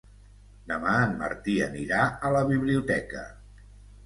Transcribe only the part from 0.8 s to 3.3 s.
en Martí anirà a la biblioteca.